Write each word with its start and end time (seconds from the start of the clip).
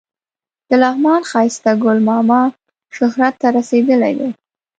د 0.69 0.71
لغمان 0.83 1.21
ښایسته 1.31 1.71
ګل 1.83 1.99
ماما 2.09 2.41
شهرت 2.95 3.33
ته 3.41 3.47
رسېدلی 3.57 4.13
دی. 4.19 4.29